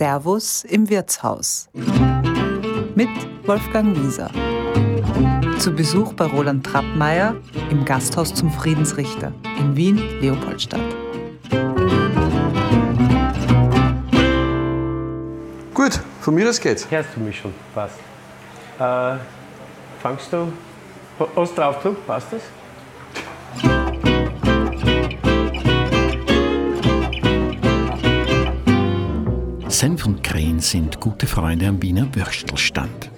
Servus 0.00 0.64
im 0.64 0.88
Wirtshaus 0.88 1.68
mit 2.94 3.10
Wolfgang 3.46 3.94
Wieser. 3.94 4.30
Zu 5.58 5.72
Besuch 5.72 6.14
bei 6.14 6.24
Roland 6.24 6.64
Trappmeier 6.64 7.36
im 7.68 7.84
Gasthaus 7.84 8.32
zum 8.32 8.50
Friedensrichter 8.50 9.30
in 9.58 9.76
Wien-Leopoldstadt. 9.76 10.80
Gut, 15.74 16.00
von 16.22 16.34
mir 16.34 16.48
aus 16.48 16.58
geht's. 16.58 16.90
Hörst 16.90 17.10
du 17.14 17.20
mich 17.20 17.38
schon? 17.38 17.52
Passt. 17.74 17.98
Äh, 18.78 19.18
fangst 20.00 20.32
du? 20.32 20.50
Hast 21.36 21.58
drauf 21.58 21.82
du? 21.82 21.92
Passt 22.06 22.32
das? 22.32 22.40
Senf 29.80 30.04
und 30.04 30.22
Krähen 30.22 30.60
sind 30.60 31.00
gute 31.00 31.26
Freunde 31.26 31.66
am 31.66 31.80
Wiener 31.80 32.06
Würstelstand. 32.14 33.10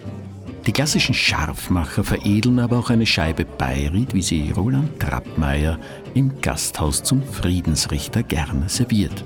Die 0.65 0.71
klassischen 0.71 1.13
Scharfmacher 1.13 2.05
veredeln 2.05 2.61
aber 2.61 2.79
auch 2.79 2.89
eine 2.89 3.05
Scheibe 3.05 3.45
Bayreuth, 3.45 4.15
wie 4.15 4.23
sie 4.23 4.53
Roland 4.53 5.01
Trappmeier 5.01 5.77
im 6.15 6.41
Gasthaus 6.41 7.03
zum 7.03 7.21
Friedensrichter 7.21 8.23
gerne 8.23 8.69
serviert. 8.69 9.25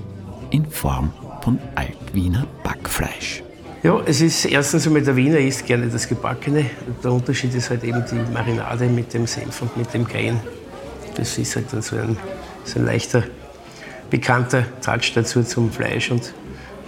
In 0.49 0.65
Form 0.65 1.13
von 1.43 1.59
Altwiener 1.75 2.47
Backfleisch. 2.63 3.43
Ja, 3.83 4.01
es 4.07 4.21
ist 4.21 4.45
erstens 4.45 4.87
einmal 4.87 5.03
der 5.03 5.15
Wiener 5.15 5.37
isst 5.37 5.63
gerne 5.67 5.89
das 5.89 6.09
Gebackene. 6.09 6.65
Der 7.03 7.11
Unterschied 7.11 7.53
ist 7.53 7.69
halt 7.69 7.83
eben 7.83 8.03
die 8.09 8.33
Marinade 8.33 8.87
mit 8.87 9.13
dem 9.13 9.27
Senf 9.27 9.61
und 9.61 9.77
mit 9.77 9.93
dem 9.93 10.07
Krähen. 10.07 10.39
Das 11.15 11.37
ist 11.37 11.55
halt 11.55 11.71
dann 11.71 11.83
so 11.83 11.97
ein, 11.97 12.17
so 12.63 12.79
ein 12.79 12.85
leichter, 12.87 13.21
bekannter 14.09 14.63
Touch 14.81 15.11
dazu 15.13 15.43
zum 15.43 15.71
Fleisch 15.71 16.09
und 16.09 16.33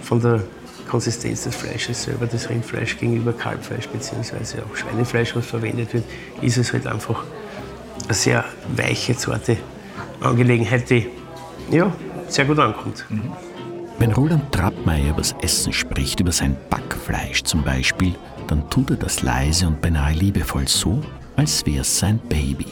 von 0.02 0.20
der 0.20 0.42
Konsistenz 0.88 1.44
des 1.44 1.54
Fleisches 1.54 2.02
selber, 2.02 2.26
das 2.26 2.48
Rindfleisch 2.48 2.98
gegenüber 2.98 3.32
Kalbfleisch 3.32 3.88
bzw. 3.88 4.62
auch 4.62 4.76
Schweinefleisch, 4.76 5.36
was 5.36 5.46
verwendet 5.46 5.94
wird, 5.94 6.04
ist 6.42 6.56
es 6.56 6.72
halt 6.72 6.86
einfach 6.86 7.24
eine 8.04 8.14
sehr 8.14 8.44
weiche, 8.76 9.16
zarte 9.16 9.56
Angelegenheit, 10.20 10.90
die 10.90 11.06
ja, 11.70 11.92
sehr 12.28 12.44
gut 12.44 12.58
ankommt. 12.58 13.06
Wenn 13.98 14.12
Roland 14.12 14.50
Trappmeier 14.50 15.10
über 15.10 15.18
das 15.18 15.36
Essen 15.42 15.72
spricht, 15.72 16.20
über 16.20 16.32
sein 16.32 16.56
Backfleisch 16.70 17.44
zum 17.44 17.62
Beispiel, 17.62 18.14
dann 18.48 18.68
tut 18.68 18.90
er 18.90 18.96
das 18.96 19.22
leise 19.22 19.68
und 19.68 19.80
beinahe 19.80 20.14
liebevoll 20.14 20.66
so, 20.66 21.00
als 21.36 21.64
wäre 21.66 21.82
es 21.82 21.98
sein 21.98 22.18
Baby. 22.28 22.66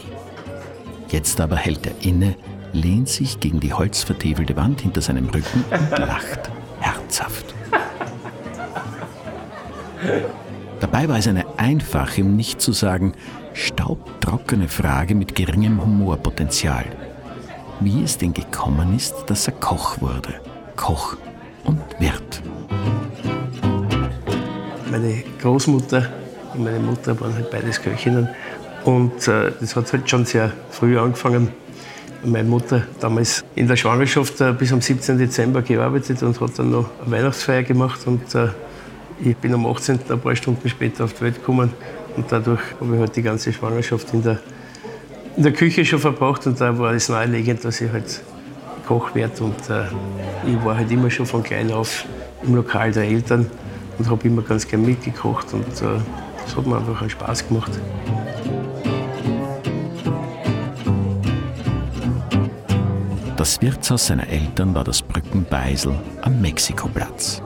Jetzt 1.09 1.41
aber 1.41 1.56
hält 1.56 1.87
er 1.87 1.95
inne, 2.05 2.34
lehnt 2.73 3.09
sich 3.09 3.39
gegen 3.39 3.61
die 3.61 3.73
holzvertäfelte 3.73 4.56
Wand 4.56 4.81
hinter 4.81 5.01
seinem 5.01 5.29
Rücken 5.29 5.65
und 5.71 5.99
lacht 5.99 6.51
herzhaft. 7.09 7.55
Dabei 10.81 11.09
war 11.09 11.19
es 11.19 11.27
eine 11.27 11.45
einfache, 11.59 12.23
um 12.23 12.37
nicht 12.37 12.61
zu 12.61 12.73
sagen 12.73 13.15
staubtrockene 13.55 14.69
Frage 14.69 15.15
mit 15.15 15.34
geringem 15.34 15.83
Humorpotenzial. 15.83 16.84
Wie 17.81 18.03
es 18.03 18.19
denn 18.19 18.34
gekommen 18.34 18.95
ist, 18.95 19.15
dass 19.27 19.47
er 19.48 19.55
Koch 19.55 20.00
wurde. 20.00 20.34
Koch 20.77 21.17
und 21.65 21.81
Wirt. 21.98 22.42
Meine 24.91 25.25
Großmutter 25.41 26.09
und 26.55 26.65
meine 26.65 26.78
Mutter 26.78 27.19
waren 27.20 27.34
halt 27.34 27.50
beides 27.50 27.81
Köchinnen. 27.81 28.28
Und 28.84 29.27
äh, 29.28 29.53
das 29.61 29.75
hat 29.75 29.93
halt 29.93 30.09
schon 30.09 30.25
sehr 30.25 30.53
früh 30.70 30.98
angefangen 30.98 31.48
meine 32.24 32.48
Mutter 32.48 32.83
damals 33.00 33.44
in 33.55 33.69
der 33.69 33.77
Schwangerschaft 33.77 34.41
äh, 34.41 34.52
bis 34.52 34.72
am 34.72 34.80
17. 34.80 35.19
Dezember 35.19 35.62
gearbeitet 35.62 36.22
und 36.22 36.41
hat 36.41 36.58
dann 36.58 36.70
noch 36.70 36.91
eine 37.02 37.10
Weihnachtsfeier 37.10 37.62
gemacht. 37.62 38.00
Und 38.06 38.34
äh, 38.34 38.48
ich 39.20 39.36
bin 39.36 39.55
am 39.55 39.66
18. 39.66 40.00
ein 40.09 40.20
paar 40.20 40.37
Stunden 40.37 40.69
später 40.69 41.04
auf 41.04 41.15
die 41.15 41.22
Welt 41.22 41.37
gekommen. 41.37 41.72
Und 42.16 42.31
dadurch 42.31 42.60
habe 42.81 42.94
ich 42.94 43.00
halt 43.00 43.16
die 43.16 43.22
ganze 43.22 43.53
Schwangerschaft 43.53 44.12
in 44.12 44.22
der, 44.22 44.38
in 45.37 45.43
der 45.43 45.53
Küche 45.53 45.84
schon 45.84 45.98
verbracht. 45.98 46.47
Und 46.47 46.60
da 46.60 46.76
war 46.78 46.93
es 46.93 47.09
naheliegend, 47.09 47.65
dass 47.65 47.81
ich 47.81 47.91
halt 47.93 48.22
Koch 48.87 49.14
werde. 49.14 49.44
Und 49.44 49.70
äh, 49.70 49.84
ich 50.47 50.64
war 50.64 50.76
halt 50.76 50.91
immer 50.91 51.10
schon 51.10 51.26
von 51.26 51.43
klein 51.43 51.70
auf 51.70 52.04
im 52.43 52.54
Lokal 52.54 52.93
der 52.93 53.04
Eltern 53.04 53.50
und 53.98 54.09
habe 54.10 54.26
immer 54.28 54.43
ganz 54.43 54.66
gern 54.66 54.84
mitgekocht. 54.84 55.53
Und 55.53 55.66
das 55.69 56.56
hat 56.56 56.66
mir 56.66 56.76
einfach 56.76 57.00
einen 57.00 57.10
Spaß 57.10 57.48
gemacht. 57.48 57.72
Das 63.48 63.62
Wirtshaus 63.62 64.09
seiner 64.09 64.28
Eltern 64.28 64.75
war 64.75 64.84
das 64.84 65.00
Brückenbeisel 65.00 65.94
am 66.20 66.38
Mexikoplatz. 66.42 67.41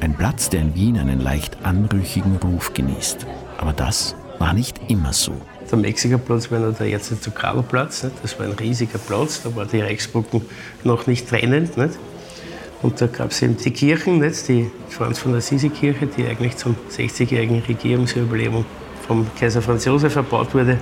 Ein 0.00 0.16
Platz, 0.16 0.48
der 0.48 0.60
in 0.60 0.72
Wien 0.76 0.96
einen 0.96 1.18
leicht 1.18 1.56
anrüchigen 1.64 2.36
Ruf 2.36 2.72
genießt. 2.72 3.26
Aber 3.58 3.72
das 3.72 4.14
war 4.38 4.52
nicht 4.52 4.80
immer 4.86 5.12
so. 5.12 5.32
Der 5.68 5.78
Mexikoplatz 5.78 6.48
war 6.52 6.60
noch 6.60 6.78
der 6.78 6.90
Erzherzog 6.90 7.34
Karl-Platz. 7.34 8.06
Das 8.22 8.38
war 8.38 8.46
ein 8.46 8.52
riesiger 8.52 9.00
Platz, 9.00 9.42
da 9.42 9.56
war 9.56 9.66
die 9.66 9.80
Reichsbrücken 9.80 10.42
noch 10.84 11.08
nicht 11.08 11.28
trennend. 11.28 11.76
Nicht? 11.76 11.98
Und 12.82 13.00
da 13.00 13.08
gab 13.08 13.32
es 13.32 13.42
eben 13.42 13.56
die 13.56 13.72
Kirchen, 13.72 14.20
nicht? 14.20 14.46
die 14.46 14.70
Franz 14.90 15.18
von 15.18 15.34
Assisi-Kirche, 15.34 16.06
die 16.06 16.24
eigentlich 16.24 16.56
zum 16.56 16.76
60-jährigen 16.88 17.64
Regierungsüberlebung 17.66 18.64
vom 19.08 19.26
Kaiser 19.40 19.60
Franz 19.60 19.86
Josef 19.86 20.14
erbaut 20.14 20.54
wurde. 20.54 20.78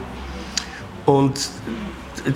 Und 1.06 1.48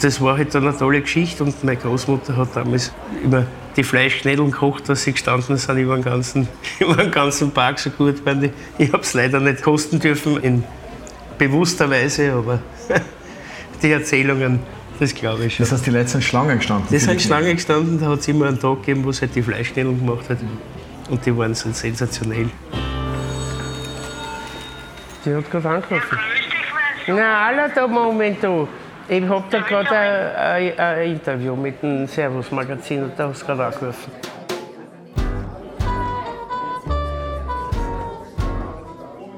das 0.01 0.21
war 0.21 0.37
halt 0.37 0.55
dann 0.55 0.67
eine 0.67 0.77
tolle 0.77 1.01
Geschichte 1.01 1.45
und 1.45 1.63
meine 1.65 1.77
Großmutter 1.77 2.37
hat 2.37 2.55
damals 2.55 2.93
immer 3.23 3.47
die 3.77 3.83
Fleischknädeln 3.83 4.51
gekocht, 4.51 4.89
dass 4.89 5.03
sie 5.03 5.13
gestanden 5.13 5.57
sind 5.57 5.79
über 5.79 5.97
den 5.97 6.05
ganzen, 6.05 6.49
über 6.79 6.97
den 6.97 7.11
ganzen 7.11 7.51
Park 7.51 7.79
so 7.79 7.91
gut 7.91 8.25
waren. 8.25 8.51
Ich 8.79 8.93
habe 8.93 9.03
es 9.03 9.15
leider 9.15 9.41
nicht 9.41 9.63
kosten 9.63 9.99
dürfen, 9.99 10.39
in 10.43 10.65
bewusster 11.39 11.91
Weise, 11.91 12.33
aber 12.33 12.61
die 13.83 13.91
Erzählungen, 13.91 14.61
das 14.99 15.15
glaube 15.15 15.47
ich 15.47 15.57
schon. 15.57 15.65
Das 15.65 15.73
heißt, 15.73 15.87
die 15.87 15.91
Leute 15.91 16.09
sind 16.09 16.25
Schlangen 16.25 16.59
gestanden? 16.59 16.87
Die 16.91 16.99
sind 16.99 17.21
Schlangen 17.21 17.57
gestanden, 17.57 18.01
da 18.01 18.07
hat 18.09 18.21
es 18.21 18.29
immer 18.29 18.47
einen 18.47 18.61
Tag 18.61 18.81
gegeben, 18.81 19.05
wo 19.05 19.13
sie 19.13 19.23
halt 19.23 19.35
die 19.35 19.43
Fleischknädeln 19.43 19.99
gemacht 19.99 20.31
hat. 20.31 20.39
Und 21.11 21.27
die 21.27 21.37
waren 21.37 21.55
so 21.55 21.71
sensationell. 21.73 22.49
Sie 25.25 25.35
hat 25.35 25.51
gerade 25.51 25.69
angerufen. 25.69 26.19
Na, 27.07 27.47
alle 27.47 27.71
da 27.75 27.87
Moment, 27.87 28.43
du. 28.43 28.69
Ich 29.07 29.23
habe 29.23 29.45
da 29.51 29.61
gerade 29.61 30.79
ein, 30.79 31.13
Interview 31.13 31.55
mit 31.55 31.83
dem 31.83 32.07
Servus-Magazin 32.07 33.05
und 33.05 33.13
da 33.19 33.29
hast 33.29 33.43
du 33.43 33.47
gerade 33.47 33.67
angerufen. 33.67 34.11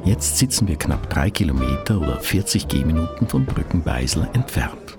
Jetzt 0.05 0.39
sitzen 0.39 0.69
wir 0.69 0.77
knapp 0.77 1.11
drei 1.11 1.31
Kilometer 1.31 2.01
oder 2.01 2.21
40 2.21 2.69
Gehminuten 2.69 3.27
von 3.27 3.45
Brückenbeisel 3.45 4.29
entfernt. 4.35 4.97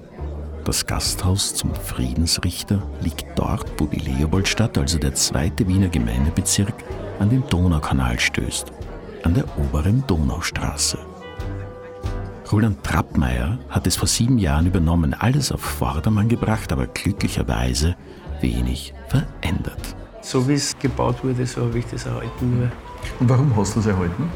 Das 0.65 0.85
Gasthaus 0.85 1.55
zum 1.55 1.73
Friedensrichter 1.73 2.83
liegt 2.99 3.25
dort, 3.39 3.71
wo 3.77 3.85
die 3.85 3.99
Leopoldstadt, 3.99 4.77
also 4.77 4.99
der 4.99 5.13
zweite 5.13 5.65
Wiener 5.65 5.87
Gemeindebezirk, 5.87 6.73
an 7.19 7.29
den 7.29 7.47
Donaukanal 7.47 8.19
stößt, 8.19 8.73
an 9.23 9.33
der 9.33 9.45
oberen 9.57 10.03
Donaustraße. 10.07 11.06
Roland 12.51 12.81
Trappmeier 12.81 13.59
hat 13.69 13.87
es 13.87 13.97
vor 13.97 14.07
sieben 14.07 14.37
Jahren 14.37 14.67
übernommen, 14.67 15.13
alles 15.13 15.51
auf 15.51 15.59
Vordermann 15.59 16.29
gebracht, 16.29 16.71
aber 16.71 16.87
glücklicherweise 16.87 17.95
wenig 18.39 18.93
verändert. 19.09 19.95
So 20.21 20.47
wie 20.47 20.53
es 20.53 20.77
gebaut 20.79 21.23
wurde, 21.23 21.45
so 21.45 21.61
habe 21.61 21.79
ich 21.79 21.85
das 21.87 22.05
erhalten. 22.05 22.59
Nur. 22.59 22.71
Und 23.19 23.29
warum 23.29 23.53
hast 23.57 23.75
du 23.75 23.81
es 23.81 23.85
erhalten? 23.85 24.29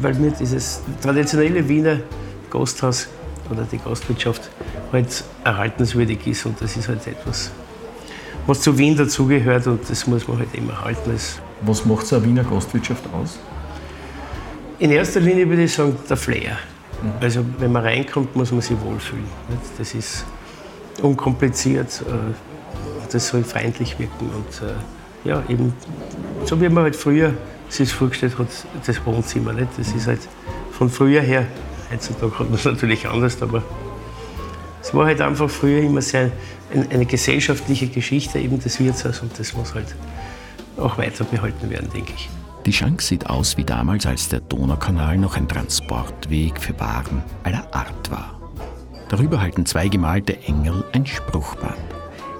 Weil 0.00 0.14
mir 0.14 0.30
dieses 0.30 0.82
traditionelle 1.02 1.68
Wiener 1.68 1.98
Gasthaus 2.50 3.08
oder 3.50 3.64
die 3.64 3.78
Gastwirtschaft 3.78 4.50
halt 4.92 5.24
erhaltenswürdig 5.44 6.26
ist 6.26 6.46
und 6.46 6.60
das 6.60 6.76
ist 6.76 6.88
halt 6.88 7.06
etwas, 7.06 7.50
was 8.46 8.60
zu 8.60 8.76
Wien 8.78 8.96
dazugehört 8.96 9.66
und 9.66 9.88
das 9.88 10.06
muss 10.06 10.26
man 10.26 10.38
halt 10.38 10.54
immer 10.54 10.72
erhalten. 10.72 11.18
Was 11.62 11.84
macht 11.84 12.06
so 12.06 12.16
eine 12.16 12.24
Wiener 12.24 12.44
Gastwirtschaft 12.44 13.04
aus? 13.12 13.38
In 14.78 14.90
erster 14.90 15.20
Linie 15.20 15.48
würde 15.48 15.64
ich 15.64 15.72
sagen, 15.72 15.96
der 16.08 16.16
Flair. 16.16 16.58
Also 17.20 17.44
wenn 17.58 17.72
man 17.72 17.82
reinkommt, 17.82 18.34
muss 18.36 18.52
man 18.52 18.60
sich 18.60 18.80
wohlfühlen. 18.80 19.26
Das 19.78 19.94
ist 19.94 20.24
unkompliziert, 21.02 22.02
äh, 22.02 23.12
das 23.12 23.28
soll 23.28 23.44
freundlich 23.44 23.98
wirken 23.98 24.30
und 24.30 24.66
äh, 24.66 25.28
ja, 25.28 25.42
eben 25.48 25.72
so 26.44 26.60
wie 26.60 26.68
man 26.68 26.84
halt 26.84 26.96
früher 26.96 27.32
sich 27.68 27.92
vorgestellt 27.92 28.38
hat, 28.38 28.48
das 28.86 29.04
Wohnzimmer. 29.04 29.54
Das 29.54 29.88
ist 29.88 30.06
halt 30.06 30.20
von 30.72 30.90
früher 30.90 31.22
her, 31.22 31.46
heutzutage 31.90 32.38
hat 32.38 32.50
man 32.50 32.54
es 32.58 32.64
natürlich 32.64 33.06
anders, 33.08 33.40
aber 33.42 33.62
es 34.82 34.92
war 34.92 35.06
halt 35.06 35.20
einfach 35.20 35.48
früher 35.48 35.82
immer 35.82 36.02
sehr 36.02 36.30
eine 36.90 37.06
gesellschaftliche 37.06 37.88
Geschichte 37.88 38.38
eben 38.38 38.58
des 38.58 38.80
Wirtshauses 38.80 39.20
und 39.20 39.38
das 39.38 39.54
muss 39.54 39.74
halt 39.74 39.94
auch 40.76 40.98
weiter 40.98 41.24
behalten 41.24 41.70
werden, 41.70 41.88
denke 41.92 42.12
ich. 42.16 42.28
Die 42.66 42.72
Schank 42.72 43.02
sieht 43.02 43.28
aus 43.28 43.58
wie 43.58 43.64
damals, 43.64 44.06
als 44.06 44.28
der 44.30 44.40
Donaukanal 44.40 45.18
noch 45.18 45.36
ein 45.36 45.46
Transportweg 45.48 46.58
für 46.58 46.78
Waren 46.80 47.22
aller 47.42 47.66
Art 47.74 48.10
war. 48.10 48.40
Darüber 49.10 49.40
halten 49.40 49.66
zwei 49.66 49.88
gemalte 49.88 50.38
Engel 50.44 50.82
ein 50.92 51.04
Spruchband. 51.04 51.76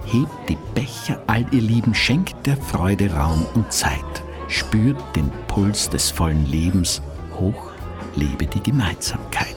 Hebt 0.06 0.49
die 0.49 0.59
Becher, 0.75 1.23
all 1.26 1.44
ihr 1.53 1.61
Lieben, 1.61 1.94
schenkt 1.94 2.47
der 2.47 2.56
Freude 2.56 3.12
Raum 3.12 3.44
und 3.55 3.71
Zeit. 3.73 4.23
spürt 4.49 4.99
den 5.17 5.31
Puls 5.49 5.88
des 5.88 6.11
vollen 6.11 6.47
Lebens, 6.47 7.03
hoch 7.38 7.70
lebe 8.15 8.47
die 8.47 8.62
Gemeinsamkeit. 8.62 9.56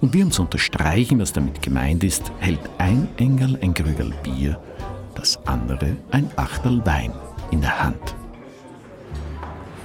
Und 0.00 0.14
wir 0.14 0.24
uns 0.24 0.38
unterstreichen, 0.38 1.20
was 1.20 1.32
damit 1.32 1.60
gemeint 1.60 2.02
ist, 2.04 2.32
hält 2.38 2.60
ein 2.78 3.08
Engel 3.18 3.58
ein 3.60 3.74
Krügel 3.74 4.14
Bier, 4.22 4.58
das 5.14 5.38
andere 5.46 5.96
ein 6.10 6.30
Achtel 6.36 6.84
Wein 6.86 7.12
in 7.50 7.60
der 7.60 7.82
Hand. 7.82 8.14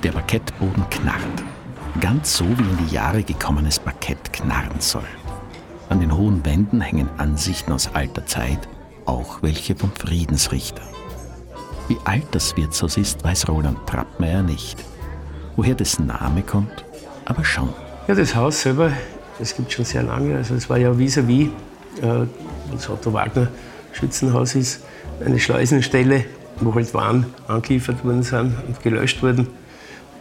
Der 0.05 0.11
Parkettboden 0.11 0.87
knarrt, 0.91 1.43
ganz 1.99 2.37
so 2.37 2.45
wie 2.45 2.61
in 2.61 2.77
die 2.85 2.93
Jahre 2.93 3.23
gekommenes 3.23 3.79
Parkett 3.79 4.31
knarren 4.33 4.79
soll. 4.79 5.07
An 5.89 5.99
den 5.99 6.15
hohen 6.15 6.45
Wänden 6.45 6.79
hängen 6.79 7.09
Ansichten 7.17 7.71
aus 7.71 7.89
alter 7.91 8.23
Zeit, 8.27 8.59
auch 9.05 9.41
welche 9.41 9.75
vom 9.75 9.91
Friedensrichter. 9.91 10.83
Wie 11.87 11.97
alt 12.05 12.27
das 12.33 12.55
Wirtshaus 12.55 12.97
ist, 12.97 13.23
weiß 13.23 13.47
Roland 13.47 13.79
Trappmeier 13.87 14.43
nicht. 14.43 14.77
Woher 15.55 15.73
dessen 15.73 16.05
Name 16.05 16.43
kommt, 16.43 16.85
aber 17.25 17.43
schon. 17.43 17.73
Ja, 18.07 18.13
das 18.13 18.35
Haus 18.35 18.61
selber, 18.61 18.91
das 19.39 19.55
gibt 19.55 19.71
schon 19.71 19.85
sehr 19.85 20.03
lange. 20.03 20.35
Also 20.35 20.53
es 20.53 20.69
war 20.69 20.77
ja 20.77 20.91
vis-à-vis, 20.91 21.47
äh, 22.03 22.27
das 22.71 22.87
Otto 22.91 23.11
Wagner 23.11 23.47
Schützenhaus 23.91 24.53
ist, 24.53 24.83
eine 25.25 25.39
Schleusenstelle, 25.39 26.25
wo 26.59 26.75
halt 26.75 26.93
Waren 26.93 27.25
angeliefert 27.47 28.05
worden 28.05 28.21
sind 28.21 28.53
und 28.67 28.83
gelöscht 28.83 29.23
wurden. 29.23 29.47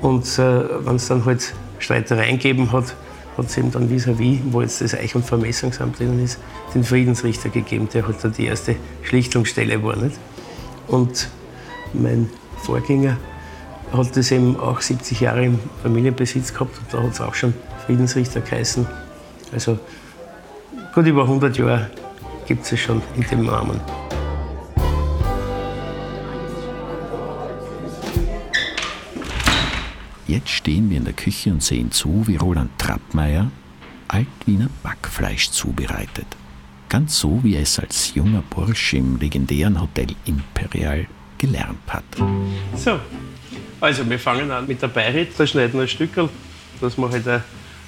Und 0.00 0.26
äh, 0.38 0.86
wenn 0.86 0.96
es 0.96 1.08
dann 1.08 1.24
halt 1.24 1.54
Streitereien 1.78 2.38
gegeben 2.38 2.72
hat, 2.72 2.94
hat 3.36 3.46
es 3.46 3.58
eben 3.58 3.70
dann 3.72 3.88
vis-à-vis, 3.88 4.40
wo 4.50 4.60
jetzt 4.60 4.80
das 4.80 4.94
Eich- 4.94 5.14
und 5.14 5.24
Vermessungsamt 5.24 5.98
drinnen 5.98 6.22
ist, 6.22 6.38
den 6.74 6.84
Friedensrichter 6.84 7.48
gegeben, 7.48 7.88
der 7.92 8.06
halt 8.06 8.22
dann 8.22 8.32
die 8.32 8.46
erste 8.46 8.76
Schlichtungsstelle 9.02 9.82
war. 9.82 9.96
Nicht? 9.96 10.18
Und 10.86 11.28
mein 11.92 12.30
Vorgänger 12.58 13.16
hat 13.92 14.16
das 14.16 14.30
eben 14.30 14.58
auch 14.58 14.80
70 14.80 15.20
Jahre 15.20 15.44
im 15.44 15.58
Familienbesitz 15.82 16.52
gehabt 16.52 16.78
und 16.78 16.92
da 16.92 17.02
hat 17.02 17.12
es 17.12 17.20
auch 17.20 17.34
schon 17.34 17.54
Friedensrichter 17.86 18.40
geheißen. 18.40 18.86
Also 19.52 19.78
gut 20.94 21.06
über 21.06 21.22
100 21.22 21.56
Jahre 21.58 21.90
gibt 22.46 22.70
es 22.70 22.78
schon 22.78 23.02
in 23.16 23.22
dem 23.30 23.46
Namen. 23.46 23.80
Jetzt 30.34 30.50
stehen 30.50 30.90
wir 30.90 30.96
in 30.96 31.04
der 31.04 31.12
Küche 31.12 31.52
und 31.52 31.62
sehen 31.62 31.92
zu, 31.92 32.24
wie 32.26 32.34
Roland 32.34 32.76
Trappmeier 32.76 33.52
Altwiener 34.08 34.68
Backfleisch 34.82 35.50
zubereitet. 35.50 36.26
Ganz 36.88 37.20
so, 37.20 37.38
wie 37.44 37.54
er 37.54 37.62
es 37.62 37.78
als 37.78 38.16
junger 38.16 38.42
Bursche 38.50 38.96
im 38.96 39.16
legendären 39.20 39.80
Hotel 39.80 40.08
Imperial 40.24 41.06
gelernt 41.38 41.78
hat. 41.86 42.02
So, 42.74 42.98
also 43.80 44.10
wir 44.10 44.18
fangen 44.18 44.50
an 44.50 44.66
mit 44.66 44.82
der 44.82 44.88
Beirit. 44.88 45.38
Da 45.38 45.46
schneiden 45.46 45.74
wir 45.74 45.82
ein 45.82 45.88
Stückel, 45.88 46.28
dass 46.80 46.98
wir 46.98 47.08
halt 47.08 47.28
eine 47.28 47.44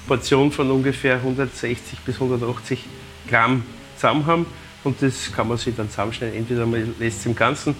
Portion 0.07 0.49
von 0.49 0.71
ungefähr 0.71 1.15
160 1.15 1.99
bis 1.99 2.15
180 2.15 2.79
Gramm 3.27 3.63
zusammen 3.97 4.25
haben. 4.25 4.45
Und 4.85 5.01
das 5.01 5.33
kann 5.33 5.49
man 5.49 5.57
sich 5.57 5.75
dann 5.75 5.89
zusammenschneiden. 5.89 6.37
Entweder 6.37 6.65
man 6.65 6.95
lässt 6.97 7.19
es 7.19 7.25
im 7.25 7.35
Ganzen 7.35 7.75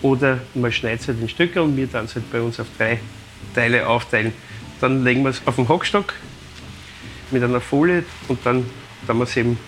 oder 0.00 0.38
man 0.54 0.70
schneidet 0.70 1.00
es 1.00 1.08
halt 1.08 1.20
in 1.20 1.28
Stücke 1.28 1.60
und 1.60 1.76
wir 1.76 1.88
dann 1.88 2.04
es 2.04 2.14
halt 2.14 2.30
bei 2.30 2.40
uns 2.40 2.60
auf 2.60 2.68
drei 2.78 3.00
Teile 3.54 3.86
aufteilen. 3.86 4.32
Dann 4.80 5.04
legen 5.04 5.22
wir 5.22 5.30
es 5.30 5.42
auf 5.46 5.56
den 5.56 5.68
Hockstock 5.68 6.14
mit 7.30 7.42
einer 7.42 7.60
Folie 7.60 8.04
und 8.28 8.44
dann 8.44 8.66
dann 9.06 9.18
wir 9.18 9.24
es 9.24 9.36
eben 9.36 9.58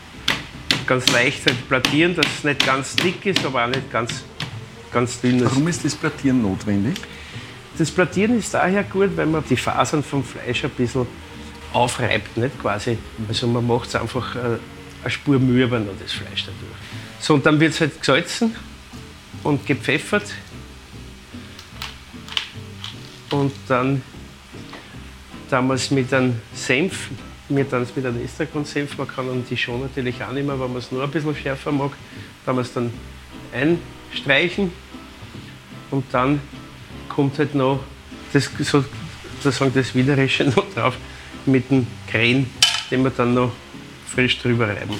ganz 0.86 1.10
leicht 1.12 1.46
halt 1.46 1.68
plattieren, 1.68 2.14
dass 2.14 2.26
es 2.38 2.44
nicht 2.44 2.64
ganz 2.64 2.96
dick 2.96 3.24
ist, 3.26 3.44
aber 3.44 3.64
auch 3.64 3.68
nicht 3.68 3.90
ganz, 3.90 4.24
ganz 4.92 5.20
dünn 5.20 5.38
ist. 5.38 5.46
Warum 5.46 5.68
ist 5.68 5.84
das 5.84 5.94
Plattieren 5.94 6.42
notwendig? 6.42 6.96
Das 7.78 7.90
Plattieren 7.90 8.38
ist 8.38 8.54
daher 8.54 8.84
gut, 8.84 9.16
weil 9.16 9.26
man 9.26 9.42
die 9.48 9.56
Fasern 9.56 10.04
vom 10.04 10.22
Fleisch 10.22 10.64
ein 10.64 10.70
bisschen 10.70 11.06
aufreibt, 11.72 12.36
nicht 12.36 12.60
quasi. 12.60 12.96
Also 13.26 13.48
man 13.48 13.66
macht 13.66 13.88
es 13.88 13.96
einfach 13.96 14.36
äh, 14.36 14.38
eine 15.02 15.10
Spur 15.10 15.38
mürber 15.38 15.80
das 15.80 16.12
Fleisch 16.12 16.44
dadurch. 16.44 16.78
So, 17.18 17.34
und 17.34 17.44
dann 17.44 17.58
wird 17.58 17.72
es 17.72 17.80
halt 17.80 17.98
gesalzen 17.98 18.54
und 19.42 19.66
gepfeffert. 19.66 20.26
Und 23.34 23.52
dann 23.66 24.00
es 25.70 25.90
mit 25.90 26.14
einem 26.14 26.40
Senf, 26.54 27.08
tun 27.48 27.82
es 27.82 27.96
mit 27.96 28.06
einem 28.06 28.24
Estragon-Senf, 28.24 28.96
man 28.96 29.08
kann 29.08 29.26
dann 29.26 29.44
die 29.50 29.56
schon 29.56 29.80
natürlich 29.80 30.22
auch 30.22 30.30
nehmen, 30.30 30.50
wenn 30.50 30.68
man 30.68 30.76
es 30.76 30.92
nur 30.92 31.02
ein 31.02 31.10
bisschen 31.10 31.34
schärfer 31.34 31.72
mag. 31.72 31.90
Dann 32.46 32.58
es 32.58 32.72
dann 32.72 32.92
einstreichen 33.52 34.70
und 35.90 36.04
dann 36.12 36.40
kommt 37.08 37.36
halt 37.40 37.56
noch 37.56 37.80
das, 38.32 38.48
sozusagen 38.60 39.74
das 39.74 39.94
Widerische 39.96 40.44
noch 40.56 40.72
drauf 40.72 40.94
mit 41.44 41.68
dem 41.72 41.88
Krähen, 42.06 42.48
den 42.92 43.02
wir 43.02 43.10
dann 43.10 43.34
noch 43.34 43.50
frisch 44.06 44.38
drüber 44.38 44.68
reiben. 44.68 44.94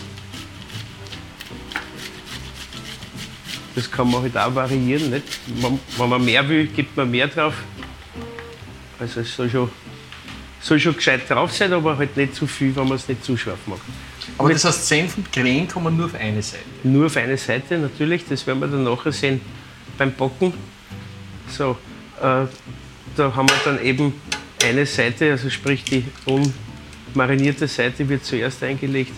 Das 3.76 3.88
kann 3.88 4.10
man 4.10 4.22
halt 4.22 4.36
auch 4.36 4.54
variieren. 4.54 5.10
Nicht? 5.10 5.24
Wenn 5.96 6.08
man 6.08 6.24
mehr 6.24 6.48
will, 6.48 6.66
gibt 6.66 6.96
man 6.96 7.10
mehr 7.10 7.28
drauf. 7.28 7.54
Also 8.98 9.20
es 9.20 9.34
soll 9.34 9.50
schon, 9.50 9.70
soll 10.60 10.78
schon 10.78 10.96
gescheit 10.96 11.28
drauf 11.28 11.52
sein, 11.52 11.72
aber 11.72 11.96
halt 11.96 12.16
nicht 12.16 12.34
zu 12.34 12.46
viel, 12.46 12.74
wenn 12.76 12.88
man 12.88 12.96
es 12.96 13.08
nicht 13.08 13.24
zu 13.24 13.36
scharf 13.36 13.58
mag. 13.66 13.80
Aber 14.38 14.52
das 14.52 14.64
heißt, 14.64 14.86
Senf 14.86 15.16
und 15.16 15.32
Krähen 15.32 15.68
kommen 15.68 15.96
nur 15.96 16.06
auf 16.06 16.14
eine 16.14 16.42
Seite? 16.42 16.64
Nur 16.82 17.06
auf 17.06 17.16
eine 17.16 17.36
Seite, 17.36 17.78
natürlich. 17.78 18.24
Das 18.28 18.46
werden 18.46 18.60
wir 18.60 18.68
dann 18.68 18.84
nachher 18.84 19.12
sehen 19.12 19.40
beim 19.98 20.12
Backen. 20.14 20.52
So, 21.48 21.76
äh, 22.20 22.46
da 23.16 23.34
haben 23.34 23.48
wir 23.48 23.56
dann 23.64 23.82
eben 23.82 24.14
eine 24.64 24.86
Seite, 24.86 25.30
also 25.30 25.50
sprich 25.50 25.84
die 25.84 26.04
unmarinierte 26.24 27.68
Seite 27.68 28.08
wird 28.08 28.24
zuerst 28.24 28.62
eingelegt, 28.62 29.12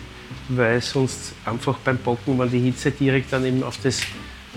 weil 0.48 0.80
sonst 0.80 1.32
einfach 1.44 1.78
beim 1.78 1.98
Backen, 1.98 2.38
wenn 2.38 2.50
die 2.50 2.58
Hitze 2.58 2.90
direkt 2.90 3.32
dann 3.32 3.44
eben 3.44 3.62
auf 3.62 3.78
das 3.82 4.00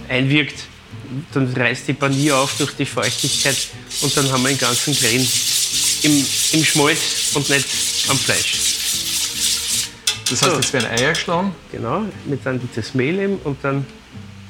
einwirkt, 0.08 0.68
dann 1.34 1.52
reißt 1.54 1.88
die 1.88 1.94
Panier 1.94 2.38
auf 2.38 2.56
durch 2.58 2.74
die 2.76 2.86
Feuchtigkeit 2.86 3.58
und 4.02 4.16
dann 4.16 4.32
haben 4.32 4.44
wir 4.44 4.50
den 4.50 4.58
ganzen 4.58 4.96
Krähen 4.96 5.28
im, 6.04 6.26
im 6.54 6.66
Schmalz 6.66 7.32
und 7.34 7.50
nicht 7.50 7.66
am 8.10 8.18
Fleisch. 8.18 8.54
Das 10.30 10.44
heißt, 10.44 10.58
es 10.60 10.74
werden 10.74 10.90
Eier 10.92 11.10
geschlagen? 11.10 11.56
Genau, 11.72 12.06
mit 12.26 12.46
dann 12.46 12.62
das 12.76 12.94
Mehl 12.94 13.20
eben 13.20 13.38
und 13.44 13.58
dann 13.64 13.86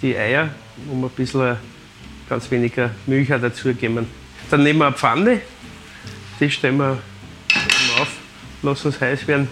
die 0.02 0.16
Eier, 0.16 0.50
wo 0.88 0.96
wir 0.96 1.08
ein 1.08 1.12
bisschen 1.12 1.58
ganz 2.28 2.52
weniger 2.52 2.92
Milch 3.06 3.30
dazugeben. 3.30 4.08
Dann 4.50 4.64
nehmen 4.64 4.80
wir 4.80 4.88
eine 4.88 4.96
Pfanne, 4.96 5.42
die 6.40 6.52
stellen 6.52 6.78
wir 6.78 7.00
auf, 8.00 8.08
lassen 8.62 8.90
es 8.90 9.00
heiß 9.00 9.28
werden 9.28 9.48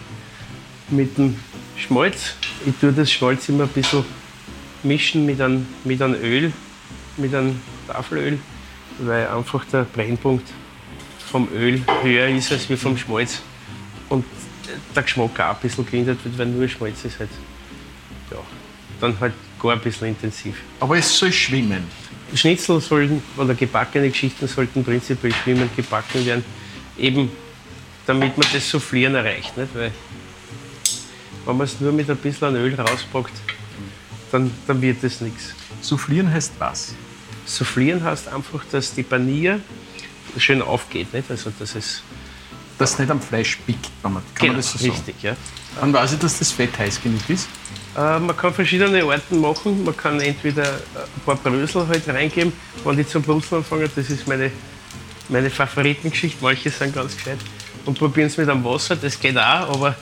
mit 0.90 1.18
dem 1.18 1.40
Schmalz. 1.78 2.34
Ich 2.66 2.74
tue 2.80 2.92
das 2.92 3.12
Schmalz 3.12 3.48
immer 3.50 3.64
ein 3.64 3.70
bisschen 3.70 4.04
mischen 4.84 5.26
mit 5.26 5.40
einem, 5.42 5.66
mit 5.84 6.02
einem 6.02 6.22
Öl, 6.22 6.52
mit 7.18 7.34
einem 7.34 7.60
Tafelöl, 7.88 8.40
weil 9.00 9.28
einfach 9.28 9.66
der 9.66 9.84
Brennpunkt 9.84 10.48
vom 11.32 11.48
Öl 11.54 11.82
höher 12.02 12.28
ist 12.30 12.52
als 12.52 12.70
wie 12.70 12.78
vom 12.78 12.98
Schmalz. 12.98 13.42
Und 14.10 14.26
der 14.96 15.04
Geschmack 15.04 15.40
auch 15.40 15.56
ein 15.56 15.58
bisschen 15.62 15.86
gelindert 15.86 16.24
wird, 16.24 16.38
weil 16.38 16.48
nur 16.48 16.68
Schmalz 16.68 17.04
ist 17.06 17.20
halt, 17.20 17.30
ja, 18.32 18.38
dann 19.00 19.20
halt 19.20 19.34
gar 19.60 19.74
ein 19.74 19.80
bisschen 19.82 20.10
intensiv. 20.10 20.56
Aber 20.80 20.98
es 20.98 21.18
soll 21.18 21.32
schwimmen. 21.32 21.84
Schnitzel 22.34 22.82
sollten 22.82 23.22
oder 23.38 23.54
gebackene 23.54 24.10
Geschichten 24.10 24.48
sollten 24.48 24.84
prinzipiell 24.84 25.34
schwimmend 25.34 25.76
gebacken 25.76 26.26
werden, 26.26 26.44
eben 26.98 27.30
damit 28.06 28.38
man 28.38 28.48
das 28.54 28.70
Soufflieren 28.70 29.16
erreicht. 29.16 29.58
Nicht? 29.58 29.74
Weil 29.74 29.92
wenn 31.46 31.58
man 31.58 31.66
es 31.66 31.80
nur 31.80 31.92
mit 31.92 32.10
ein 32.10 32.18
bisschen 32.18 32.56
Öl 32.56 32.76
rauspackt, 32.76 33.34
dann, 34.32 34.52
dann 34.66 34.82
wird 34.82 35.04
es 35.04 35.22
nichts. 35.22 35.54
Soufflieren 35.82 36.32
heißt 36.32 36.54
was? 36.60 36.94
Soufflieren 37.48 38.04
heißt 38.04 38.28
einfach, 38.28 38.64
dass 38.72 38.94
die 38.94 39.04
Panier 39.04 39.60
schön 40.38 40.62
aufgeht. 40.62 41.14
Nicht? 41.14 41.32
Also, 41.32 41.52
dass 41.58 41.76
es 41.76 42.04
Das 42.78 43.00
nicht 43.00 43.10
am 43.10 43.22
Fleisch 43.22 43.58
pickt, 43.66 43.90
kann 44.04 44.14
man, 44.14 44.24
kann 44.36 44.36
genau, 44.36 44.54
man 44.54 44.62
das 44.62 44.72
so 44.74 44.78
sagen? 44.78 44.92
richtig, 44.92 45.16
ja. 45.24 45.36
Dann 45.80 45.94
weiß 45.94 46.14
ich, 46.14 46.20
dass 46.20 46.38
das 46.40 46.52
Fett 46.52 46.78
heiß 46.78 47.02
genug 47.02 47.28
ist. 47.30 47.48
Äh, 47.96 48.20
man 48.20 48.36
kann 48.36 48.54
verschiedene 48.54 49.04
Arten 49.04 49.40
machen. 49.40 49.84
Man 49.84 49.96
kann 49.96 50.20
entweder 50.20 50.64
ein 50.74 51.22
paar 51.26 51.36
Brösel 51.38 51.88
halt 51.88 52.08
reingeben, 52.08 52.52
wenn 52.84 52.98
die 52.98 53.08
zum 53.08 53.22
Brutzeln 53.24 53.60
anfangen. 53.60 53.90
Das 53.96 54.10
ist 54.10 54.28
meine, 54.28 54.52
meine 55.30 55.50
Favoritengeschichte. 55.50 56.38
Manche 56.42 56.70
sind 56.70 56.94
ganz 56.94 57.16
gescheit. 57.16 57.40
Und 57.86 57.98
probieren 57.98 58.28
es 58.28 58.38
mit 58.38 58.50
einem 58.50 58.64
Wasser. 58.64 58.96
Das 58.96 59.20
geht 59.20 59.38
auch, 59.38 59.70
aber 59.74 59.96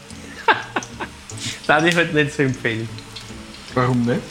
da 1.67 1.85
ich 1.85 1.95
halt 1.95 2.13
nicht 2.13 2.33
so 2.33 2.43
empfehlen. 2.43 2.89
Warum 3.73 4.03
nicht? 4.05 4.21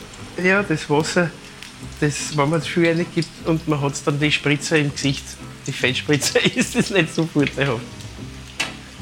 Ja, 0.42 0.62
das 0.62 0.88
Wasser, 0.90 1.30
das, 2.00 2.36
wenn 2.36 2.50
man 2.50 2.58
es 2.60 2.66
viel 2.66 2.88
reingibt 2.88 3.28
und 3.46 3.66
man 3.68 3.80
hat 3.80 3.94
dann 4.04 4.20
die 4.20 4.30
Spritzer 4.30 4.76
im 4.78 4.92
Gesicht, 4.92 5.24
die 5.66 5.72
Fettspritzer, 5.72 6.44
ist 6.56 6.74
das 6.74 6.90
nicht 6.90 7.14
so 7.14 7.26
vorteilhaft. 7.26 7.80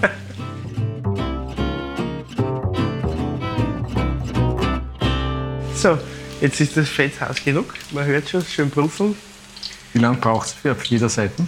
so, 5.75 5.99
jetzt 6.41 6.61
ist 6.61 6.77
das 6.77 6.89
Fett 6.89 7.21
heiß 7.21 7.45
genug. 7.45 7.75
Man 7.91 8.07
hört 8.07 8.29
schon, 8.29 8.45
schön 8.45 8.71
brutzeln. 8.71 9.17
Wie 9.93 9.99
lange 9.99 10.19
braucht 10.19 10.47
es 10.49 10.55
für 10.55 10.73
auf 10.73 10.85
jeder 10.85 11.09
Seite? 11.09 11.47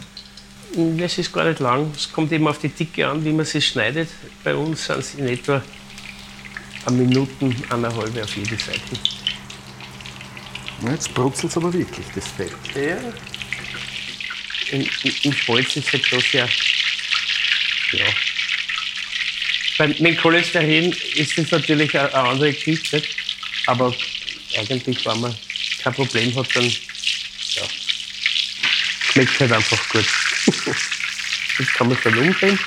Das 0.98 1.18
ist 1.18 1.32
gar 1.32 1.44
nicht 1.44 1.60
lang. 1.60 1.92
Es 1.96 2.10
kommt 2.10 2.32
eben 2.32 2.48
auf 2.48 2.58
die 2.58 2.68
Dicke 2.68 3.06
an, 3.06 3.24
wie 3.24 3.32
man 3.32 3.46
sie 3.46 3.62
schneidet. 3.62 4.08
Bei 4.42 4.56
uns 4.56 4.86
sind 4.86 4.98
es 4.98 5.14
in 5.14 5.28
etwa 5.28 5.62
eine 6.86 6.96
Minute, 6.96 7.30
eineinhalb 7.70 8.22
auf 8.22 8.36
jede 8.36 8.56
Seite. 8.56 8.80
Jetzt 10.90 11.14
brutzelt 11.14 11.50
es 11.50 11.56
aber 11.56 11.72
wirklich, 11.72 12.06
das 12.14 12.28
Fett. 12.28 12.52
Ja. 12.74 12.98
Im, 14.70 14.80
im, 14.80 15.14
im 15.22 15.32
Schmalz 15.32 15.76
ist 15.76 15.92
halt 15.92 16.12
das 16.12 16.32
ja. 16.32 16.48
Ja. 17.92 18.06
Bei, 19.78 19.88
mit 19.98 20.18
Cholesterin 20.20 20.92
ist 21.14 21.38
das 21.38 21.50
natürlich 21.50 21.98
eine, 21.98 22.14
eine 22.14 22.28
andere 22.28 22.52
Geschichte. 22.52 23.02
Aber 23.66 23.94
eigentlich, 24.56 25.04
wenn 25.06 25.20
man 25.20 25.36
kein 25.82 25.94
Problem 25.94 26.34
hat, 26.36 26.54
dann 26.54 26.64
ja, 26.64 27.62
schmeckt 29.12 29.40
halt 29.40 29.52
einfach 29.52 29.88
gut. 29.88 30.06
Jetzt 31.58 31.74
kann 31.74 31.88
man 31.88 31.96
es 31.96 32.02
dann 32.02 32.18
umdrehen. 32.18 32.58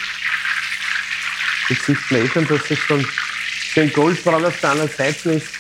Jetzt 1.70 1.86
sieht 1.86 2.12
man 2.12 2.26
eh 2.26 2.30
schon, 2.30 2.48
dass 2.48 2.72
es 2.72 2.80
schon 2.80 3.08
schön 3.74 3.92
goldbraun 3.94 4.46
auf 4.46 4.60
der 4.60 4.72
anderen 4.72 4.92
Seite 4.92 5.32
ist. 5.32 5.57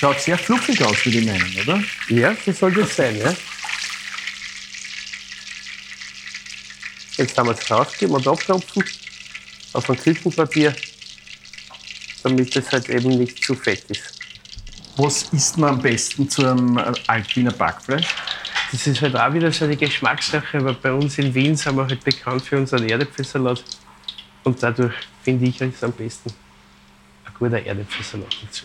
Schaut 0.00 0.18
sehr 0.18 0.38
fluffig 0.38 0.82
aus, 0.82 1.04
würde 1.04 1.18
ich 1.18 1.26
meinen, 1.26 1.56
oder? 1.60 1.84
Ja, 2.08 2.34
so 2.34 2.52
soll 2.52 2.72
das 2.72 2.96
sein, 2.96 3.18
ja. 3.18 3.34
Jetzt 7.18 7.36
haben 7.36 7.48
wir 7.48 7.52
es 7.52 7.70
rausgeben 7.70 8.14
und 8.14 8.26
abklopfen 8.26 8.82
auf 9.74 9.90
ein 9.90 9.98
Küchenpapier, 9.98 10.74
damit 12.22 12.56
es 12.56 12.72
halt 12.72 12.88
eben 12.88 13.10
nicht 13.18 13.44
zu 13.44 13.54
fett 13.54 13.84
ist. 13.90 14.18
Was 14.96 15.24
isst 15.34 15.58
man 15.58 15.74
am 15.74 15.82
besten 15.82 16.30
zu 16.30 16.46
einem 16.46 16.78
äh, 16.78 16.94
Alpiner 17.06 17.52
Backfleisch? 17.52 18.08
Das 18.72 18.86
ist 18.86 19.02
halt 19.02 19.14
auch 19.14 19.34
wieder 19.34 19.52
so 19.52 19.66
eine 19.66 19.76
Geschmackssache, 19.76 20.56
aber 20.56 20.72
bei 20.72 20.94
uns 20.94 21.18
in 21.18 21.34
Wien 21.34 21.54
sind 21.54 21.76
wir 21.76 21.86
halt 21.86 22.02
bekannt 22.02 22.46
für 22.46 22.56
unseren 22.56 22.88
Erdäpfelsalat. 22.88 23.62
Und 24.44 24.62
dadurch 24.62 24.94
finde 25.22 25.44
ich 25.44 25.60
es 25.60 25.84
am 25.84 25.92
besten 25.92 26.32
ein 27.26 27.34
guter 27.38 27.62
Erdäpfelsalat 27.62 28.34
dazu. 28.42 28.64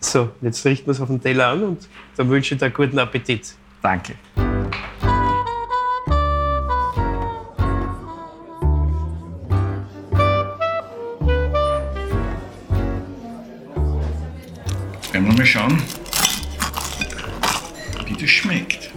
So, 0.00 0.30
jetzt 0.42 0.64
richten 0.64 0.86
wir 0.86 0.92
es 0.92 1.00
auf 1.00 1.08
den 1.08 1.20
Teller 1.20 1.48
an 1.48 1.62
und 1.62 1.88
dann 2.16 2.28
wünsche 2.28 2.54
ich 2.54 2.58
dir 2.60 2.66
einen 2.66 2.74
guten 2.74 2.98
Appetit. 2.98 3.54
Danke. 3.82 4.14
Wir 15.12 15.20
mal 15.20 15.46
schauen, 15.46 15.82
wie 18.06 18.12
das 18.14 18.30
schmeckt. 18.30 18.90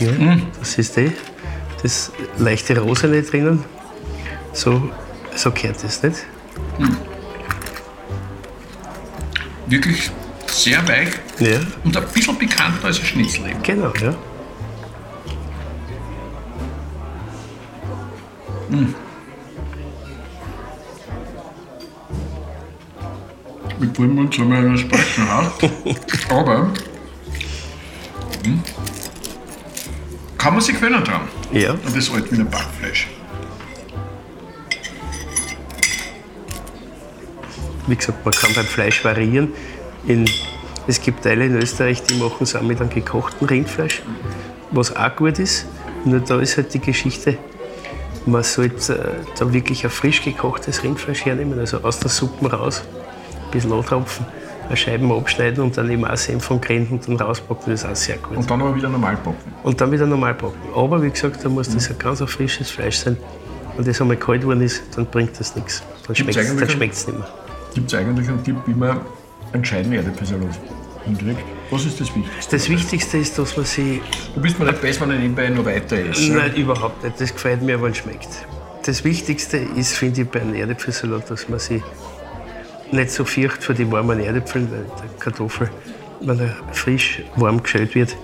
Ja, 0.00 0.36
Das 0.58 0.78
ist 0.78 0.98
eh 0.98 1.12
das 1.82 2.12
leichte 2.38 2.78
Rosene 2.78 3.22
drinnen. 3.22 3.64
So, 4.52 4.90
so 5.34 5.50
gehört 5.50 5.82
das 5.82 6.02
nicht. 6.02 6.26
Wirklich 9.72 10.10
sehr 10.48 10.86
weich 10.86 11.08
Ja, 11.38 11.58
und 11.82 11.96
ein 11.96 12.04
bisschen 12.12 12.36
pikanter 12.36 12.88
als 12.88 13.00
ein 13.00 13.06
Schnitzel. 13.06 13.48
eben. 13.48 13.62
genau, 13.62 13.90
ja. 14.02 14.14
mit 23.78 23.98
Wurmund 23.98 24.34
soll 24.34 24.44
man 24.44 24.70
ja 24.70 24.76
sprechen, 24.76 25.26
ha? 25.26 25.50
aber 26.28 26.70
hm, 28.44 28.62
kann 30.36 30.52
man 30.52 30.62
sich 30.62 30.74
gewöhnen 30.74 31.02
dran. 31.02 31.22
Ja, 31.50 31.70
An 31.70 31.94
das 31.94 32.10
Altwiener 32.12 32.44
Backfleisch. 32.44 33.06
Wie 37.92 37.96
gesagt, 37.96 38.24
man 38.24 38.32
kann 38.32 38.54
beim 38.54 38.64
Fleisch 38.64 39.04
variieren. 39.04 39.52
In, 40.06 40.24
es 40.86 41.00
gibt 41.00 41.24
Teile 41.24 41.44
in 41.44 41.56
Österreich, 41.56 42.02
die 42.02 42.14
machen 42.14 42.38
es 42.40 42.56
auch 42.56 42.62
mit 42.62 42.80
einem 42.80 42.88
gekochten 42.88 43.46
Rindfleisch, 43.46 44.02
was 44.70 44.96
auch 44.96 45.14
gut 45.14 45.38
ist. 45.38 45.66
Nur 46.06 46.20
da 46.20 46.40
ist 46.40 46.56
halt 46.56 46.72
die 46.72 46.80
Geschichte, 46.80 47.36
man 48.24 48.42
sollte 48.42 48.94
äh, 48.94 49.38
da 49.38 49.52
wirklich 49.52 49.84
ein 49.84 49.90
frisch 49.90 50.22
gekochtes 50.22 50.82
Rindfleisch 50.82 51.26
hernehmen, 51.26 51.58
also 51.58 51.80
aus 51.82 51.98
der 51.98 52.08
Suppe 52.08 52.50
raus, 52.50 52.82
ein 53.44 53.50
bisschen 53.50 53.72
antropfen, 53.72 54.24
eine 54.68 54.76
Scheiben 54.76 55.12
abschneiden 55.12 55.62
und 55.62 55.76
dann 55.76 55.90
eben 55.90 56.06
auch 56.06 56.16
Senf 56.16 56.50
und 56.50 56.62
Grenzen 56.62 56.94
und 56.94 57.08
dann 57.08 57.26
rauspacken, 57.26 57.72
das 57.72 57.84
ist 57.84 57.90
auch 57.90 57.94
sehr 57.94 58.16
gut. 58.16 58.38
Und 58.38 58.50
dann 58.50 58.62
aber 58.62 58.74
wieder 58.74 58.88
normal 58.88 59.16
backen. 59.16 59.52
Und 59.64 59.78
dann 59.78 59.92
wieder 59.92 60.06
normal 60.06 60.32
backen. 60.32 60.56
Aber 60.74 61.02
wie 61.02 61.10
gesagt, 61.10 61.44
da 61.44 61.50
muss 61.50 61.68
das 61.68 61.90
ein 61.90 61.98
ganz 61.98 62.22
frisches 62.22 62.70
Fleisch 62.70 62.96
sein. 62.96 63.18
Wenn 63.76 63.84
das 63.84 64.00
einmal 64.00 64.16
kalt 64.16 64.46
worden 64.46 64.62
ist, 64.62 64.82
dann 64.96 65.04
bringt 65.04 65.38
das 65.38 65.54
nichts. 65.54 65.82
Dann 66.06 66.16
schmeckt 66.16 66.38
es 66.38 67.06
nicht 67.06 67.18
mehr. 67.18 67.28
Gibt 67.74 67.92
es 67.92 67.98
eigentlich 67.98 68.28
einen 68.28 68.44
Tipp, 68.44 68.56
wie 68.66 68.74
man 68.74 69.00
einen 69.52 69.62
gescheiten 69.62 69.92
Erdäpfelsalat 69.92 70.58
hinkriegt? 71.04 71.42
Was 71.70 71.84
ist 71.86 72.00
das 72.00 72.14
Wichtigste? 72.14 72.56
Das 72.56 72.68
Wichtigste 72.68 73.18
ist, 73.18 73.38
dass 73.38 73.56
man 73.56 73.66
sie 73.66 74.02
Du 74.34 74.40
bist 74.40 74.58
mir 74.58 74.66
nicht 74.66 74.80
besser, 74.80 75.08
wenn 75.08 75.16
ich 75.16 75.20
nebenbei 75.20 75.48
noch 75.48 75.64
weiter 75.64 75.96
esse. 75.96 76.32
Nein, 76.32 76.54
überhaupt 76.54 77.02
nicht. 77.02 77.20
Das 77.20 77.32
gefällt 77.32 77.62
mir, 77.62 77.80
wenn 77.82 77.92
es 77.92 77.98
schmeckt. 77.98 78.28
Das 78.84 79.04
Wichtigste 79.04 79.56
ist, 79.56 79.94
finde 79.94 80.22
ich, 80.22 80.28
bei 80.28 80.40
einem 80.40 80.54
Erdäpfelsalat, 80.54 81.30
dass 81.30 81.48
man 81.48 81.58
sich 81.58 81.82
nicht 82.90 83.10
so 83.10 83.24
fürchtet 83.24 83.64
vor 83.64 83.74
die 83.74 83.90
warmen 83.90 84.20
Erdäpfeln, 84.20 84.70
weil 84.70 84.84
der 84.84 85.18
Kartoffel, 85.18 85.70
wenn 86.20 86.38
er 86.38 86.54
frisch 86.72 87.22
warm 87.36 87.62
geschält 87.62 87.94
wird 87.94 88.16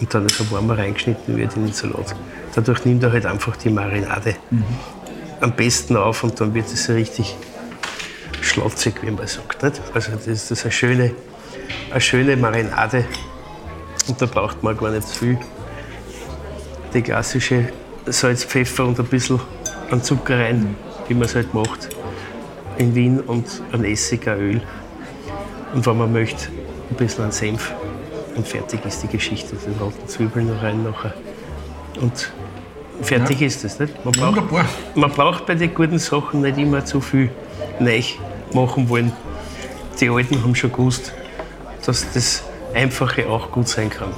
und 0.00 0.12
dann 0.12 0.28
so 0.28 0.50
warm 0.50 0.70
reingeschnitten 0.70 1.36
wird 1.36 1.54
in 1.56 1.66
den 1.66 1.72
Salat, 1.72 2.16
dadurch 2.54 2.84
nimmt 2.84 3.02
er 3.04 3.12
halt 3.12 3.26
einfach 3.26 3.56
die 3.56 3.70
Marinade 3.70 4.34
am 5.40 5.52
besten 5.52 5.96
auf 5.96 6.24
und 6.24 6.40
dann 6.40 6.54
wird 6.54 6.66
es 6.66 6.84
so 6.84 6.94
richtig 6.94 7.36
schlotzig, 8.56 8.94
wie 9.02 9.10
man 9.10 9.26
sagt. 9.26 9.62
Nicht? 9.62 9.82
Also 9.92 10.12
das 10.12 10.26
ist 10.26 10.50
das 10.50 10.62
eine 10.62 10.72
schöne, 10.72 11.14
eine 11.90 12.00
schöne 12.00 12.36
Marinade 12.36 13.04
und 14.08 14.20
da 14.20 14.24
braucht 14.24 14.62
man 14.62 14.76
gar 14.76 14.90
nicht 14.90 15.06
zu 15.06 15.18
viel 15.18 15.38
die 16.94 17.02
klassische 17.02 17.68
Salz, 18.06 18.44
Pfeffer 18.44 18.86
und 18.86 18.98
ein 18.98 19.06
bisschen 19.06 19.40
an 19.90 20.02
Zucker 20.02 20.38
rein, 20.38 20.74
wie 21.06 21.14
man 21.14 21.24
es 21.24 21.34
halt 21.34 21.52
macht 21.52 21.90
in 22.78 22.94
Wien 22.94 23.20
und 23.20 23.46
ein 23.72 23.84
Essig, 23.84 24.26
ein 24.26 24.38
Öl. 24.38 24.62
Und 25.74 25.84
wenn 25.84 25.98
man 25.98 26.12
möchte, 26.12 26.48
ein 26.90 26.96
bisschen 26.96 27.24
an 27.24 27.32
Senf. 27.32 27.74
Und 28.36 28.48
fertig 28.48 28.84
ist 28.86 29.02
die 29.02 29.08
Geschichte. 29.08 29.56
Den 29.56 29.74
roten 29.78 30.08
Zwiebeln 30.08 30.46
noch 30.46 30.62
rein 30.62 30.82
nachher. 30.82 31.12
Und 32.00 32.32
fertig 33.02 33.42
ist 33.42 33.64
es. 33.64 33.78
Nicht? 33.78 34.02
Man, 34.04 34.12
braucht, 34.12 34.94
man 34.94 35.10
braucht 35.10 35.46
bei 35.46 35.54
den 35.54 35.74
guten 35.74 35.98
Sachen 35.98 36.42
nicht 36.42 36.58
immer 36.58 36.84
zu 36.84 37.00
viel 37.00 37.30
neu 37.80 38.02
machen 38.52 38.88
wollen. 38.88 39.12
Die 40.00 40.08
Alten 40.08 40.42
haben 40.42 40.54
schon 40.54 40.72
gewusst, 40.72 41.12
dass 41.84 42.10
das 42.12 42.42
Einfache 42.74 43.28
auch 43.28 43.50
gut 43.50 43.68
sein 43.68 43.90
kann. 43.90 44.12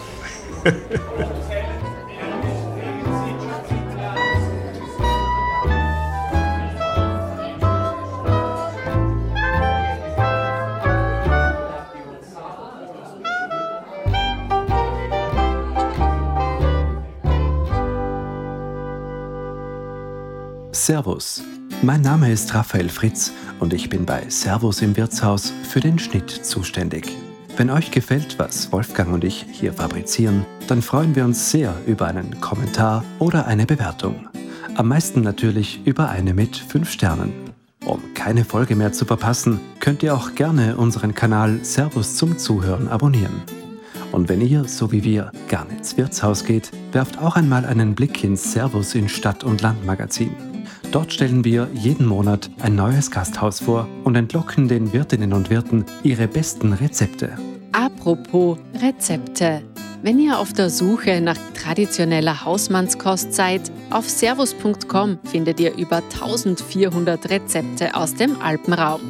Servus. 20.73 21.43
Mein 21.83 22.01
Name 22.01 22.33
ist 22.33 22.55
Raphael 22.55 22.89
Fritz 22.89 23.31
und 23.61 23.73
ich 23.73 23.89
bin 23.89 24.07
bei 24.07 24.25
Servus 24.29 24.83
im 24.83 24.97
Wirtshaus 24.97 25.53
für 25.69 25.81
den 25.81 25.99
Schnitt 25.99 26.31
zuständig. 26.31 27.09
Wenn 27.57 27.71
euch 27.71 27.91
gefällt, 27.91 28.39
was 28.39 28.71
Wolfgang 28.71 29.13
und 29.13 29.25
ich 29.25 29.45
hier 29.51 29.73
fabrizieren, 29.73 30.47
dann 30.69 30.81
freuen 30.81 31.17
wir 31.17 31.25
uns 31.25 31.51
sehr 31.51 31.75
über 31.87 32.07
einen 32.07 32.41
Kommentar 32.41 33.05
oder 33.19 33.47
eine 33.47 33.67
Bewertung. 33.67 34.29
Am 34.77 34.89
meisten 34.89 35.23
natürlich 35.23 35.81
über 35.85 36.09
eine 36.09 36.35
mit 36.35 36.57
5 36.57 36.89
Sternen. 36.89 37.33
Um 37.85 38.01
keine 38.15 38.45
Folge 38.45 38.77
mehr 38.77 38.93
zu 38.93 39.07
verpassen, 39.07 39.61
könnt 39.81 40.03
ihr 40.03 40.15
auch 40.15 40.35
gerne 40.35 40.77
unseren 40.77 41.15
Kanal 41.15 41.59
Servus 41.63 42.17
zum 42.17 42.39
Zuhören 42.39 42.87
abonnieren. 42.87 43.43
Und 44.13 44.29
wenn 44.29 44.41
ihr, 44.41 44.65
so 44.65 44.93
wie 44.93 45.05
wir, 45.05 45.33
gerne 45.49 45.79
ins 45.79 45.97
Wirtshaus 45.97 46.45
geht, 46.45 46.71
werft 46.93 47.19
auch 47.19 47.37
einmal 47.37 47.65
einen 47.65 47.95
Blick 47.95 48.23
ins 48.23 48.53
Servus 48.53 48.95
in 48.95 49.09
Stadt- 49.09 49.45
und 49.45 49.63
Landmagazin. 49.63 50.31
Dort 50.91 51.13
stellen 51.13 51.45
wir 51.45 51.69
jeden 51.75 52.07
Monat 52.07 52.51
ein 52.61 52.75
neues 52.75 53.11
Gasthaus 53.11 53.61
vor 53.61 53.87
und 54.05 54.15
entlocken 54.15 54.69
den 54.69 54.93
Wirtinnen 54.95 55.35
und 55.35 55.51
Wirten 55.51 55.85
ihre 56.03 56.27
besten 56.27 56.73
Rezepte. 56.73 57.37
Apropos 57.73 58.57
Rezepte. 58.81 59.63
Wenn 60.03 60.19
ihr 60.19 60.39
auf 60.39 60.53
der 60.53 60.71
Suche 60.71 61.21
nach 61.21 61.37
traditioneller 61.55 62.45
Hausmannskost 62.45 63.35
seid, 63.35 63.71
auf 63.91 64.09
servus.com 64.09 65.19
findet 65.25 65.61
ihr 65.61 65.77
über 65.77 65.97
1400 65.97 67.29
Rezepte 67.29 67.95
aus 67.95 68.15
dem 68.15 68.41
Alpenraum. 68.41 69.01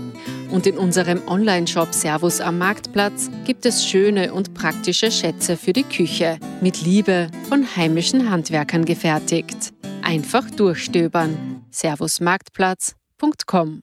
Und 0.51 0.67
in 0.67 0.79
unserem 0.79 1.21
Online-Shop 1.29 1.93
Servus 1.93 2.41
am 2.41 2.59
Marktplatz 2.59 3.31
gibt 3.45 3.67
es 3.67 3.87
schöne 3.87 4.33
und 4.33 4.55
praktische 4.55 5.11
Schätze 5.11 5.57
für 5.57 5.75
die 5.75 5.85
Küche, 5.85 6.39
mit 6.61 6.83
Liebe 6.83 7.29
von 7.49 7.65
heimischen 7.77 8.31
Handwerkern 8.31 8.85
gefertigt. 8.85 9.75
Einfach 10.03 10.51
durchstöbern. 10.51 11.58
servusmarktplatz.com 11.71 13.81